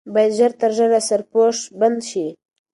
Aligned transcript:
باید 0.13 0.33
ژر 0.37 0.51
تر 0.59 0.71
ژره 0.77 0.99
سرپوش 1.07 1.57
بند 1.79 1.99
شي. 2.09 2.27